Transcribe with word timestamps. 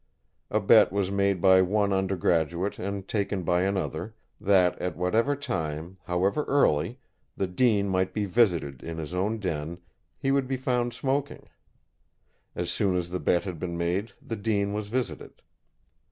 A 0.49 0.59
bet 0.59 0.91
was 0.91 1.11
made 1.11 1.39
by 1.43 1.61
one 1.61 1.93
undergraduate 1.93 2.79
and 2.79 3.07
taken 3.07 3.43
by 3.43 3.61
another, 3.61 4.15
that 4.39 4.75
at 4.81 4.97
whatever 4.97 5.35
time, 5.35 5.97
however 6.05 6.43
early, 6.45 6.97
the 7.37 7.45
Dean 7.45 7.87
might 7.87 8.11
be 8.11 8.25
visited 8.25 8.81
in 8.81 8.97
his 8.97 9.13
own 9.13 9.37
den, 9.37 9.77
he 10.17 10.31
would 10.31 10.47
be 10.47 10.57
found 10.57 10.95
smoking. 10.95 11.49
As 12.55 12.71
soon 12.71 12.97
as 12.97 13.11
the 13.11 13.19
bet 13.19 13.43
had 13.43 13.59
been 13.59 13.77
made 13.77 14.13
the 14.19 14.35
Dean 14.35 14.73
was 14.73 14.87
visited. 14.87 15.43